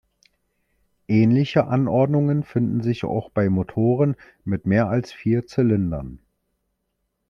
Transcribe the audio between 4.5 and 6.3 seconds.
mehr als vier Zylindern.